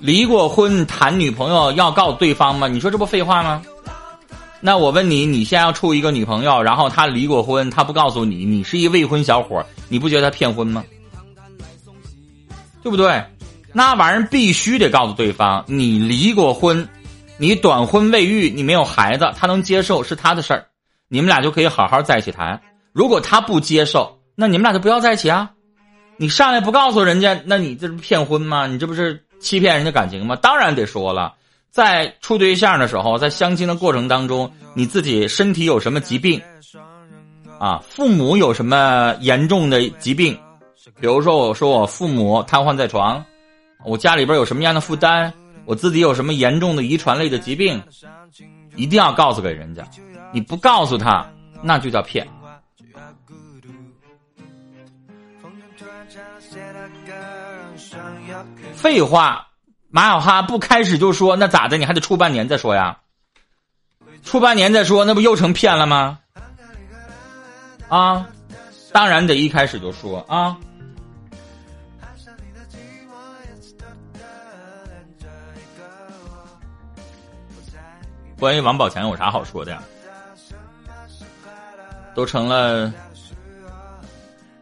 [0.00, 2.68] 离过婚谈女朋友要告对方吗？
[2.68, 3.62] 你说这不废话吗？
[4.60, 10.84] 那我问你，你现在要处一个女朋友，然后她离过婚，她不告诉你，你是一未婚小伙，你不觉得她骗婚吗？
[12.82, 13.22] 对不对？
[13.72, 16.88] 那玩意儿必须得告诉对方，你离过婚，
[17.36, 20.66] 你短婚未育，你没有孩子，他能接受是他的事儿，
[21.08, 22.60] 你们俩就可以好好在一起谈。
[22.92, 25.50] 如果他不接受，那你们俩就不要在一起啊！
[26.16, 28.66] 你上来不告诉人家，那你这是骗婚吗？
[28.66, 30.36] 你这不是欺骗人家感情吗？
[30.36, 31.34] 当然得说了，
[31.70, 36.40] 在处对象的时候，在相亲的过程当中，你自己身体有什么疾病
[37.58, 37.82] 啊？
[37.88, 40.38] 父母有什么严重的疾病？
[41.00, 43.24] 比如说，我说我父母瘫痪在床，
[43.84, 45.32] 我家里边有什么样的负担？
[45.64, 47.82] 我自己有什么严重的遗传类的疾病？
[48.76, 49.82] 一定要告诉给人家，
[50.32, 51.26] 你不告诉他，
[51.62, 52.26] 那就叫骗。
[58.74, 59.48] 废话，
[59.88, 61.76] 马小哈不开始就说那咋的？
[61.76, 62.98] 你还得处半年再说呀？
[64.24, 66.18] 处半年再说，那不又成骗了吗？
[67.88, 68.26] 啊，
[68.92, 70.56] 当然得一开始就说啊。
[78.38, 79.82] 关于王宝强有啥好说的呀？
[82.14, 82.92] 都成了。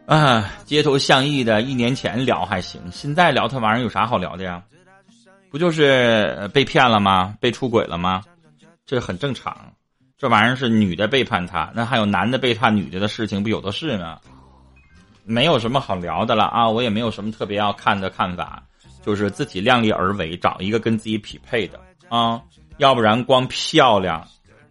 [0.09, 4.63] 啊，街头巷议的，一年前聊还行，现在聊他玩意儿有啥好聊的呀？
[5.51, 7.35] 不就是被骗了吗？
[7.39, 8.23] 被出轨了吗？
[8.87, 9.55] 这很正常。
[10.17, 14.17] 这玩意儿是女的背叛他，那还有男的背叛女的的事情不有的是吗？
[15.25, 16.67] 没有什么好聊的了啊！
[16.67, 18.63] 我也没有什么特别要看的看法，
[19.05, 22.41] 就是自己量力而为，找一个跟自己匹配的啊，
[22.77, 24.27] 要不然光漂亮。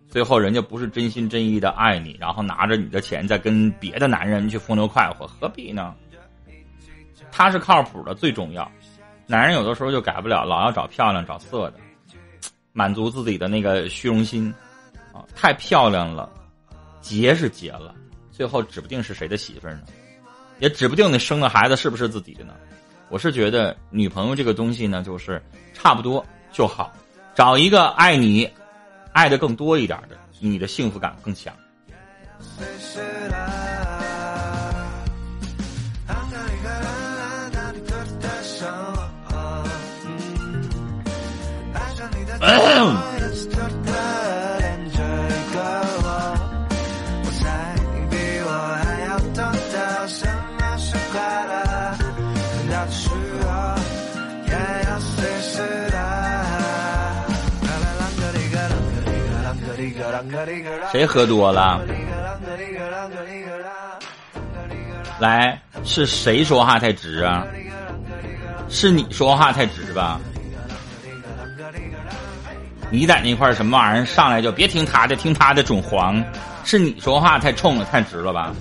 [0.09, 5.95] 最后，人家不是真心真意的爱你，然后拿着你的钱再跟别的男人去风流快活，何必呢？
[7.31, 8.71] 他是靠谱的最重要。
[9.27, 11.75] 男人有的时候就改不了，老要找漂亮、找色的，
[12.73, 14.53] 满足自己的那个虚荣心
[15.13, 15.23] 啊！
[15.37, 16.31] 太漂亮了，
[17.03, 17.95] 结是结了，
[18.31, 19.83] 最后指不定是谁的媳妇呢，
[20.59, 22.55] 也指不定你生的孩子是不是自己的呢。
[23.11, 25.43] 我是觉得女朋友这个东西呢，就是
[25.75, 26.91] 差不多就好，
[27.35, 28.51] 找一个爱你。
[29.19, 31.53] 爱的更多一点的，你的幸福感更强。
[60.93, 61.81] 谁喝多了？
[65.19, 67.45] 来，是谁说话太直啊？
[68.69, 70.21] 是你说话太直吧？
[72.91, 74.05] 你在那块儿什么玩意儿？
[74.05, 76.23] 上来就别听他的，听他的准黄。
[76.65, 78.55] 是你说话太冲了，太直了吧？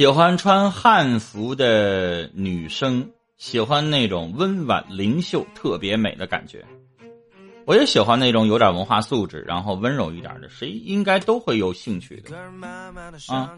[0.00, 6.64] 喜欢穿汉服的女生，喜欢那种温婉灵秀、特别美的感觉。
[7.66, 12.34] 我也喜欢那种有点文化素质，然后温柔一点的，谁应该都会有兴趣的
[13.28, 13.54] 啊。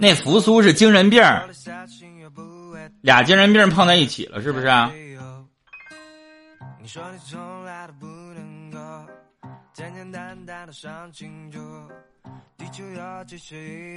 [0.00, 1.22] 那扶苏是精神病，
[3.02, 4.90] 俩精神病碰在一起了，是不是啊？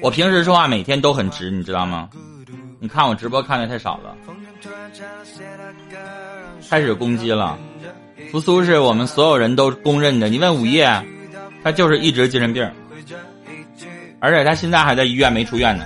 [0.01, 2.09] 我平时说话每天都很直，你知道吗？
[2.79, 4.15] 你看我直播看的太少了，
[6.69, 7.57] 开始攻击了。
[8.31, 10.89] 扶苏是我们所有人都公认的，你问午夜，
[11.63, 12.67] 他就是一直精神病，
[14.19, 15.85] 而且他现在还在医院没出院呢。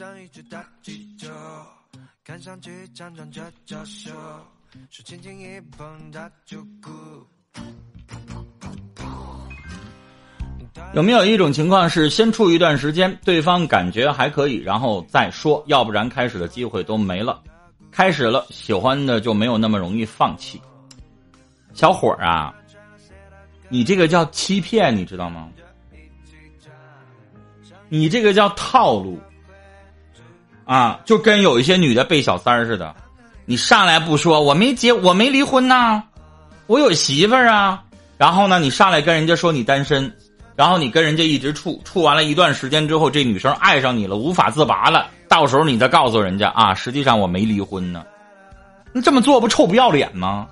[0.00, 1.28] 上一只大气球，
[2.24, 4.10] 看上去长长脚脚手，
[4.88, 6.90] 手轻轻一碰它就鼓
[10.94, 17.42] 有没有一种情况是先处一段时间，对方感觉还可以，然后再说，要不然开始的机会都没了。
[17.90, 20.58] 开始了，喜欢的就没有那么容易放弃。
[21.74, 22.54] 小伙儿啊，
[23.68, 25.50] 你这个叫欺骗，你知道吗？
[27.90, 29.20] 你这个叫套路。
[30.70, 32.94] 啊，就跟有一些女的背小三儿似的，
[33.44, 36.00] 你上来不说我没结，我没离婚呐，
[36.68, 37.82] 我有媳妇儿啊。
[38.16, 40.14] 然后呢，你上来跟人家说你单身，
[40.54, 45.08] 然后你跟人家一直处，处完了一段时间之后，这女生爱上你了，无法自拔了。
[45.26, 48.04] 到时候你再告诉人家啊，实际上我没离婚呢。
[48.92, 50.46] 你这么做不臭不要脸吗？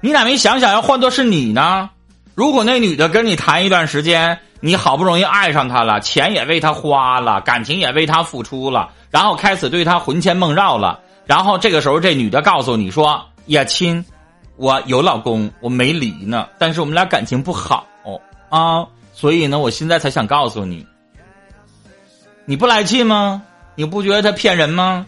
[0.00, 1.90] 你咋没想想要换做是你呢？
[2.34, 4.38] 如果那女的跟你谈一段时间。
[4.64, 11.00] 你好不容易爱上他了，钱也为他花了，感情也为他付出了，然后开始对他魂牵梦绕了。
[11.26, 14.04] 然后这个时候，这女的告诉你说：“呀亲，
[14.54, 17.84] 我有老公，我没离呢，但是我们俩感情不好
[18.50, 20.86] 啊，所以呢，我现在才想告诉你，
[22.44, 23.42] 你不来气吗？
[23.74, 25.04] 你不觉得他骗人吗？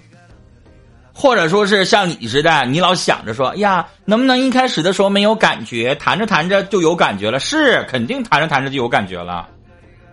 [1.16, 7.38] 或者说是像你似的，你老想着说哎呀，能不能一开始的时候没有感觉，谈着谈着就有感觉了？
[7.38, 9.48] 是，肯定谈着谈着就有感觉了。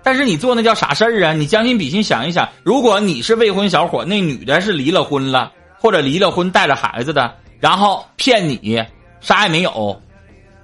[0.04, 1.34] 但是你做那叫啥事儿啊？
[1.34, 8.84] 你将心比心想一想，如果你是未婚小伙，那女的是离了婚了，或者离了婚带着孩子的，然后骗你，
[9.22, 10.00] 啥也没有，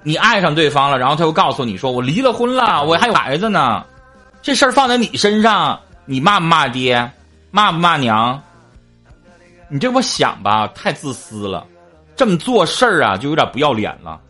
[0.04, 3.84] 你爱上对方了，然后他又告诉你说我离了婚了，我还有孩子呢，
[4.40, 7.10] 这事儿放在你身上，你骂不骂爹？
[7.50, 8.40] 骂不骂娘？
[9.68, 11.66] 你这么想吧，太自私了，
[12.16, 14.20] 这么做事儿啊，就有点不要脸了，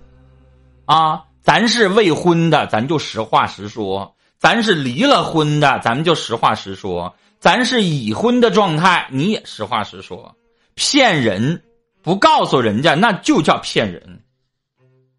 [0.84, 4.14] 啊，咱是未婚的，咱就实话实说。
[4.38, 10.32] 咱是离了婚的，咱们就实话实说；咱是已婚的状态，你也实话实说。
[10.76, 11.60] 骗人
[12.02, 14.22] 不告诉人家，那就叫骗人。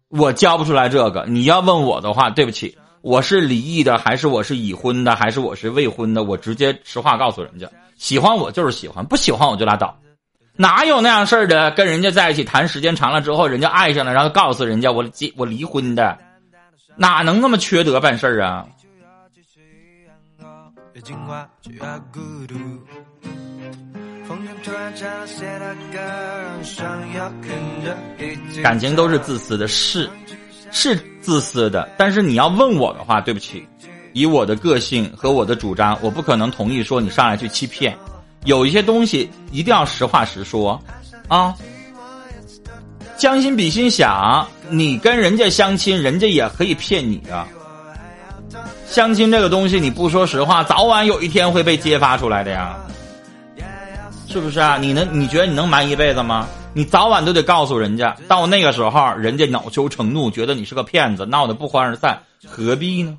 [0.08, 1.26] 我教不出来这个。
[1.28, 6.24] 你要问我的话，对不起，我是离异的，还是我是已婚的，还是我是未婚的？
[6.24, 9.94] 我直接实话告诉人家，喜欢我就是喜欢，不喜欢我就拉倒。
[10.60, 11.70] 哪有那样事儿的？
[11.70, 16.18] 跟人家在一起谈时间长了之后，人家爱上了，然后告诉人家我结我离婚的，
[16.96, 18.66] 哪能那么缺德办事儿啊？
[28.62, 30.10] 感情都是自私的，是
[30.70, 31.88] 是自私的。
[31.96, 33.66] 但是你要问我的话，对不起，
[34.12, 37.96] 以我的个性和我的主张，我不可能同意说你上来去欺骗。
[38.44, 40.80] 有一些东西一定要实话实说
[41.28, 41.54] 啊，
[43.16, 47.46] 将心比心想，你跟人家相亲，人家也可以骗你的。
[48.86, 52.78] 相亲这个东西，你不说实话，早晚有一天会被揭发出来的呀，
[54.26, 54.78] 是不是啊？
[54.78, 56.48] 你能你觉得你能瞒一辈子吗？
[56.72, 63.18] 你早晚都得告诉人家，到那个时候，人家恼羞成怒，觉得你是个骗子，闹得不欢而散，何必呢？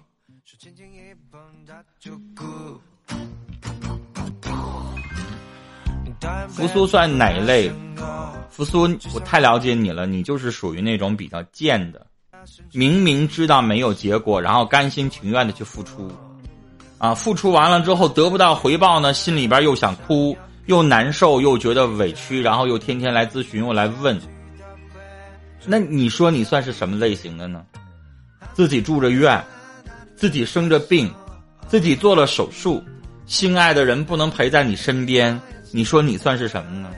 [6.48, 7.72] 扶苏算哪一类？
[8.50, 8.82] 扶苏，
[9.14, 12.06] 我太了解你了，你就是属于那种比较贱的。
[12.74, 16.12] 明明知道没有结果，然后甘心情愿的去付出，
[16.98, 20.36] 啊，付出完了之后得不到回报呢，心里边又想哭，
[20.66, 24.20] 又难受，又觉得委屈，然后又天天来咨询，又来问。
[25.66, 27.64] 那你说你算是什么类型的呢？
[28.54, 29.42] 自己住着院，
[30.16, 31.12] 自己生着病，
[31.68, 32.84] 自己做了手术，
[33.28, 35.40] 心爱的人不能陪在你身边，
[35.74, 36.90] 你说你算是什么呢？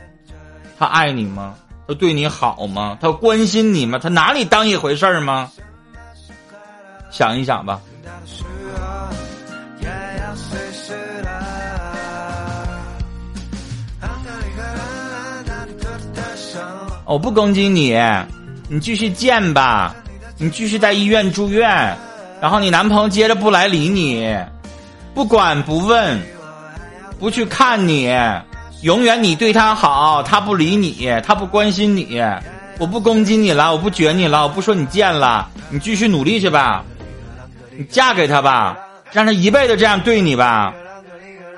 [0.80, 1.56] 他爱你吗？
[1.88, 2.98] 他对你好吗？
[3.00, 4.00] 他关心你吗？
[4.02, 5.52] 他拿你当一回事儿吗？
[7.12, 7.80] 想一想吧。
[17.06, 17.96] 我不攻击你，
[18.70, 19.94] 你继续贱吧，
[20.38, 21.96] 你继续在医院住院，
[22.42, 24.36] 然后你男朋友接着不来理你，
[25.14, 26.20] 不管不问，
[27.20, 28.10] 不去看你。
[28.84, 32.22] 永远你对他好，他不理你，他不关心你。
[32.78, 36.84] 我不攻击你了，我不卷你了，我不说你贱了，你继续努力去吧，
[37.78, 38.78] 你嫁给他吧，
[39.14, 40.74] 让他一辈子这样对你吧，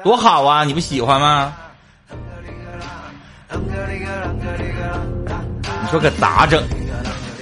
[0.04, 0.64] 多好啊！
[0.64, 1.52] 你不喜欢吗？
[3.50, 3.58] 你
[5.90, 6.64] 说可咋整？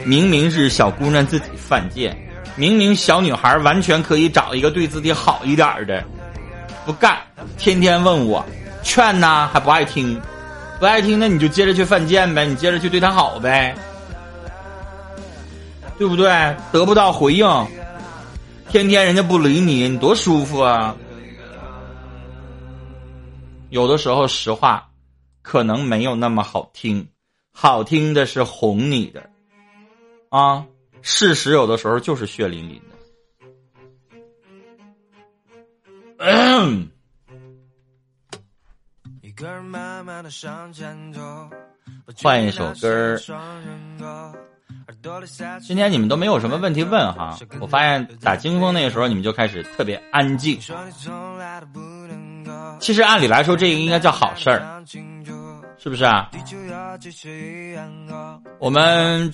[0.06, 2.18] 明明是小姑娘自己犯贱，
[2.56, 6.02] 明明小女孩完全可以找一个对自己好一点的，
[6.86, 7.18] 不干，
[7.58, 8.46] 天天问我。
[8.84, 10.22] 劝呐还不爱听，
[10.80, 13.76] 不爱听那你就接着去犯贱呗，你接着去对他好呗，
[15.98, 16.56] 对不对？
[16.72, 17.48] 得不到回应，
[18.70, 20.96] 天天人家不理你，你多舒服啊！
[23.70, 24.88] 有的时候实话
[25.42, 27.08] 可能没有那么好听，
[27.52, 29.30] 好听的是哄你的，
[30.30, 30.66] 啊，
[31.02, 32.94] 事实有的时候就是血淋淋的。
[36.20, 37.03] 个人慢慢的向前走，
[42.22, 43.20] 换一首歌儿。
[45.60, 50.58] 今天你们都没有什么问题问哈，我发现打金风那个时候你们就开始特别安静。
[52.80, 54.84] 其实按理来说，这个应该叫好事儿，
[55.84, 56.32] 是不是啊？
[58.58, 59.30] 我们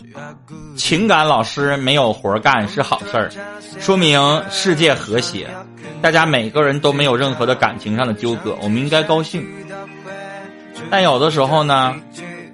[0.75, 3.29] 情感老师没有活干是好事儿，
[3.79, 5.47] 说明世界和谐，
[6.01, 9.45] 大家每个人都没有任何的感情上的纠葛，我们应该高兴。
[10.89, 11.95] 但有的时候呢，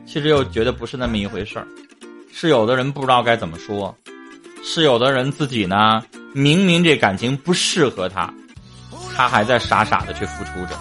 [0.06, 1.66] 其实又觉得不是那么一回事儿，
[2.34, 3.96] 是有的人不知道该怎么说，
[4.62, 8.30] 是有的人自己呢，明明这感情不适合他。
[9.16, 10.78] 他还在傻傻的去付出着。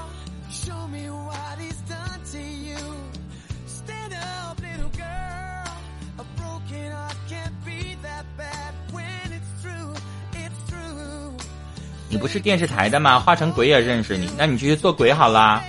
[12.14, 13.18] 你不是电视台的吗？
[13.18, 15.60] 化成鬼也认识你，那你就去做鬼好啦。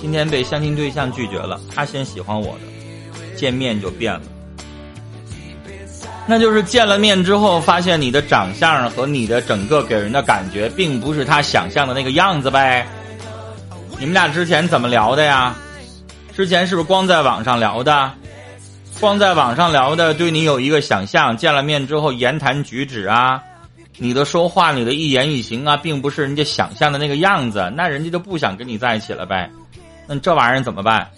[0.00, 4.22] 今天被相亲对象拒绝了，他先喜欢我的，见面就变了。
[6.26, 12.86] 那就是见了面之后，发现你的长相和你的整个给人的感觉，并不是他想象的那个样子呗。
[13.98, 15.54] 你们俩之前怎么聊的呀？
[16.34, 18.10] 之前是不是光在网上聊的？
[18.98, 21.36] 光在网上聊的，对你有一个想象。
[21.36, 23.42] 见了面之后，言谈举止啊，
[23.98, 29.50] 你的说话，你的一言一行啊，并不是人家想象的那个样子，那人家就不想跟你在一起了呗。
[30.06, 31.08] 那这玩意儿怎么办？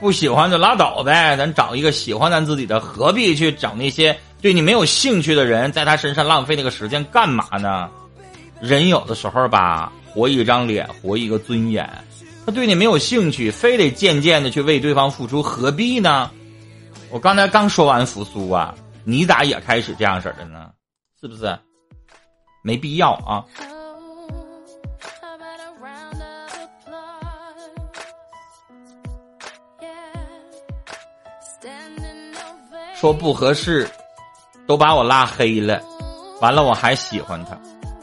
[0.00, 7.88] 不喜欢就拉倒呗，咱找一个喜欢咱自己的，何必去找那些对你没有兴趣的人，在他身上浪费那个时间干嘛呢？
[8.60, 11.88] 人有的时候吧，活一张脸，活一个尊严。
[12.46, 16.30] 他对你没有兴趣，非得渐渐的去为对方付出，何必呢？
[17.10, 18.74] 我刚才刚说完扶苏啊，
[19.04, 20.70] 你咋也开始这样式的呢？
[21.20, 21.58] 是不是？
[22.62, 23.44] 没必要啊。
[32.94, 33.88] 说不合适，
[34.66, 35.80] 都把我拉黑了，
[36.40, 37.56] 完了我还喜欢他，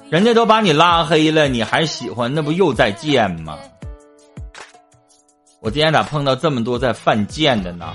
[0.09, 3.59] 人家都把你拉黑了，你还喜欢，那不又在贱吗？
[5.59, 7.93] 我今天咋碰到这么多在犯贱的呢？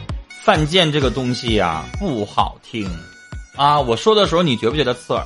[0.50, 2.90] 犯贱这个东西呀，不好听
[3.54, 3.78] 啊！
[3.78, 5.24] 我说的时候你觉不觉得刺耳？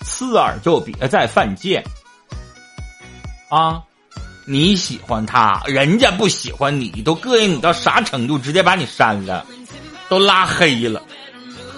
[0.00, 1.84] 刺耳就别再犯贱
[3.48, 3.80] 啊！
[4.44, 8.36] 你喜欢他，人家不喜欢你，都膈应你到啥程度？
[8.36, 9.46] 直接把你删了。
[10.08, 11.00] 都拉黑了，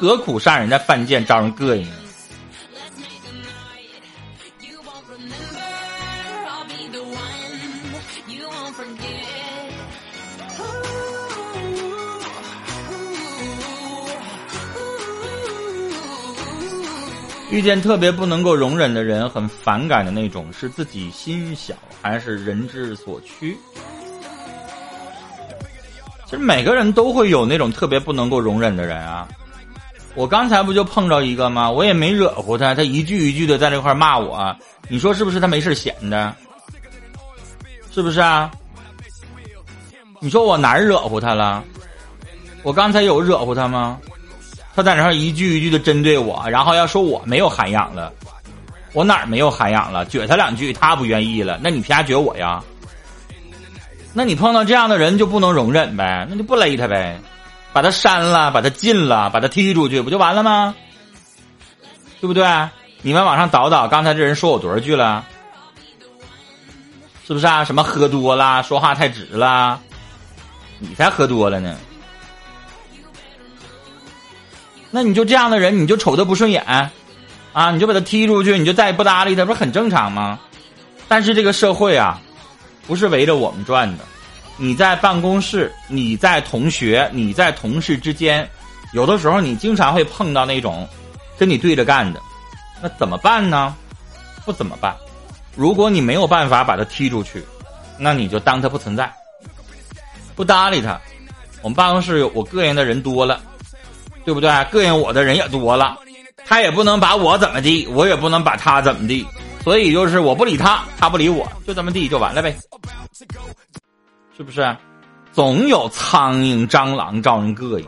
[0.01, 1.87] 何苦上人家犯贱招人膈应？
[17.55, 23.57] 遇见特别不能够容忍的人，很反感的那种，是自己心小还是人之所趋？
[26.25, 29.29] 其实每个人都会有那种特别不能够容忍的人啊！
[30.17, 31.71] 我刚才不就碰着一个吗？
[31.71, 34.53] 我也没惹乎他，他一句一句的在那块骂我，
[34.89, 35.39] 你说是不是？
[35.39, 36.35] 他没事闲的，
[37.93, 38.51] 是不是啊？
[40.19, 41.63] 你说我哪儿惹乎他了？
[42.65, 43.97] 我刚才有惹乎他吗？
[44.75, 48.13] 他在那块一句一句的针对我，然后要说我没有涵养了，
[48.93, 50.05] 我哪儿没有涵养了？
[50.07, 52.63] 撅他两句，他不愿意了，那你凭啥撅我呀？
[54.13, 56.27] 那你碰到这样的人就不能容忍呗？
[56.29, 57.21] 那就不勒他呗，
[57.73, 60.75] 把他删了，把他禁了，把他踢出去，不就完了吗？
[62.21, 62.45] 对不对？
[63.03, 65.25] 你们往上倒倒，刚才这人说我多少句了？
[67.27, 67.65] 是不是啊？
[67.65, 69.81] 什么喝多了，说话太直了？
[70.79, 71.77] 你才喝多了呢。
[74.95, 76.63] 那你就这样的人，你就瞅他不顺眼
[77.53, 77.73] 啊？
[77.73, 80.39] 你就把他踢出去，你就再也不搭理他，不是很正常吗？
[81.09, 82.21] 但是这个社会啊。
[82.87, 84.05] 不是围着我们转的，
[84.59, 88.47] 你在办公室，你在同学，你在同事之间，
[88.93, 90.87] 有的时候你经常会碰到那种
[91.39, 92.21] 跟你对着干的，
[92.83, 93.75] 那怎么办呢？
[94.45, 94.95] 不怎么办？
[95.57, 97.43] 如果你没有办法把他踢出去，
[97.99, 99.11] 那你就当他不存在，
[100.37, 101.01] 不搭理他。
[101.63, 103.41] 我们办公室有我膈应的人多了，
[104.25, 104.51] 对不对？
[104.51, 105.99] 膈应我的人也多了，
[106.47, 109.27] 他也不能把我怎么地，我也不能把他怎么地。
[109.63, 112.55] 所以就是我不理他，他不理我，就这么地就完了呗，
[114.37, 114.77] 是不是？
[115.33, 117.87] 总有苍蝇、蟑螂招人膈应，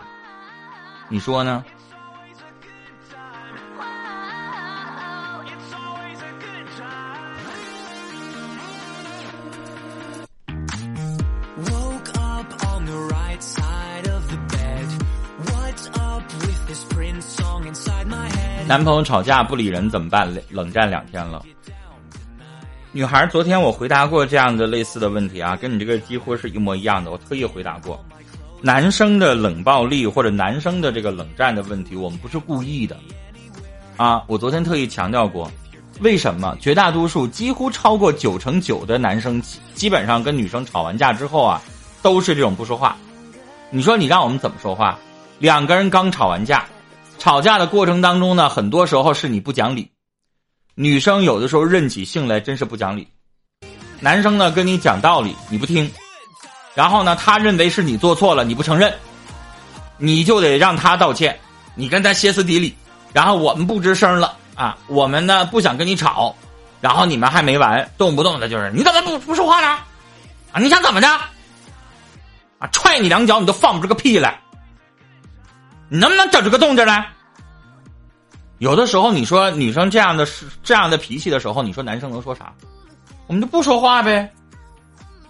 [1.09, 1.65] 你说呢？
[18.69, 20.29] 男朋友吵架不理人怎么办？
[20.51, 21.41] 冷战两天了。
[22.91, 27.13] 女孩，昨天我回答过这样的类似的问题啊，跟你这个几乎是一模一样的。
[27.13, 28.05] 我特意回答过，
[28.61, 32.97] 男生的冷暴力或者男生的这个冷战的问题，我们不是故意的，
[33.97, 35.49] 啊，我昨天特意强调过，
[36.01, 39.41] 为什么绝大多数几乎超过九成九的男生，
[39.75, 41.63] 基本上跟女生吵完架之后啊，
[42.03, 42.97] 都是这种不说话。
[43.71, 44.99] 你说你让我们怎么说话？
[45.39, 46.65] 两个人刚吵完架，
[47.19, 49.91] 吵架的过程当中呢，很多时候是你不讲理。
[50.75, 53.09] 女生有的时候任起性来真是不讲理，
[54.01, 55.91] 男生呢跟你讲道理你不听，
[56.75, 58.93] 然后呢他认为是你做错了你不承认，
[59.97, 61.39] 你就得让他道歉，
[61.75, 62.77] 你跟他歇斯底里，
[63.13, 64.37] 然后我们不吱声了。
[64.55, 66.35] 啊，我们呢不想跟你吵，
[66.81, 69.79] 然后你们还没完，动不动的就是你怎么不不说话呢？
[70.51, 71.09] 啊你想怎么着？
[72.59, 74.41] 啊踹你两脚你都放不出个屁来，
[75.89, 77.09] 你能不能整出个动静来？
[78.59, 82.53] 有的时候，你说女生这样的是这样的脾气的时候，你说男生能说啥？
[83.27, 84.33] 我们就不说话呗。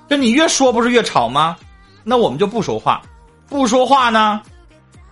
[0.08, 1.56] 跟你越说不是越吵吗？
[2.04, 3.02] 那我们就不说话，
[3.48, 4.40] 不说话呢，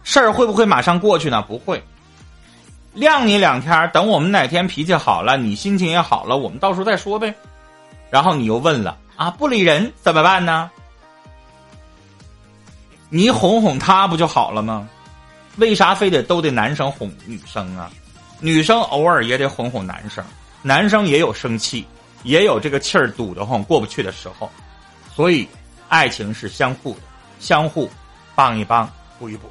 [0.04, 1.42] 事儿会不会马上过去呢？
[1.42, 1.82] 不会，
[2.92, 7.34] 晾你两天，等我们哪天脾气好了，你心情也好了，我们到时候再说呗。
[8.10, 10.70] 然后你又问了啊，不理人怎么办呢？
[13.08, 14.88] 你哄哄他不就好了吗？
[15.56, 17.90] 为啥非得都得男生哄女生啊？
[18.40, 20.24] 女生偶尔也得哄哄男生，
[20.62, 21.86] 男生也有生气，
[22.24, 24.50] 也有这个气儿堵得慌过不去的时候，
[25.14, 25.46] 所以
[25.88, 27.00] 爱情是相互的，
[27.38, 27.88] 相互
[28.34, 29.48] 帮一帮，补一补。